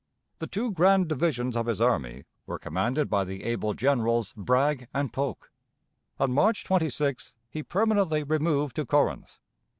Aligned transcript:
The 0.39 0.47
two 0.47 0.71
grand 0.71 1.07
divisions 1.09 1.55
of 1.55 1.67
his 1.67 1.79
army 1.79 2.23
were 2.47 2.57
commanded 2.57 3.07
by 3.07 3.23
the 3.23 3.43
able 3.43 3.75
Generals 3.75 4.33
Bragg 4.35 4.87
and 4.95 5.13
Polk. 5.13 5.51
On 6.19 6.31
March 6.31 6.63
26th 6.63 7.35
he 7.51 7.61
permanently 7.61 8.23
removed 8.23 8.75
to 8.77 8.85
Corinth. 8.87 9.37